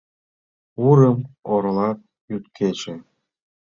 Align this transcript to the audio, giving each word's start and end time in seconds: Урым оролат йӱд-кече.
Урым 0.87 1.19
оролат 1.53 1.99
йӱд-кече. 2.29 2.95